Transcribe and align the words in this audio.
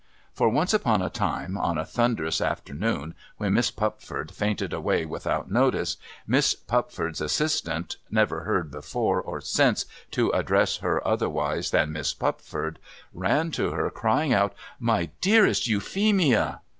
For, 0.33 0.49
once 0.49 0.73
upon 0.73 1.03
a 1.03 1.11
time 1.11 1.59
on 1.59 1.77
a 1.77 1.85
thunderous 1.85 2.41
after 2.41 2.73
noon, 2.73 3.13
when 3.37 3.53
Miss 3.53 3.69
Pupford 3.69 4.31
fainted 4.31 4.73
away 4.73 5.05
without 5.05 5.51
notice. 5.51 5.97
Miss 6.25 6.55
Pup 6.55 6.91
ford's 6.91 7.21
assistant 7.21 7.97
(never 8.09 8.39
heard, 8.45 8.71
before 8.71 9.21
or 9.21 9.41
since, 9.41 9.85
to 10.09 10.31
address 10.31 10.77
her 10.77 11.07
otherwise 11.07 11.69
than 11.69 11.89
as 11.89 11.93
Miss 11.93 12.13
Pupford) 12.15 12.77
ran 13.13 13.51
to 13.51 13.73
her, 13.73 13.91
crying 13.91 14.33
out' 14.33 14.55
My 14.91 15.11
dearest 15.21 15.67
Euphemia 15.67 16.61